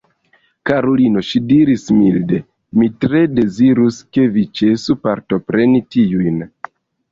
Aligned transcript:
Karulino, 0.69 1.21
ŝi 1.27 1.41
diris 1.51 1.83
milde, 1.97 2.39
mi 2.79 2.89
tre 3.05 3.23
dezirus, 3.41 4.01
ke 4.19 4.27
vi 4.39 4.49
ĉesu 4.63 4.99
partopreni 5.07 5.87
tiujn. 5.97 6.45